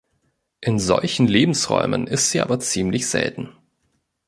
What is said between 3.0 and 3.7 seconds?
selten.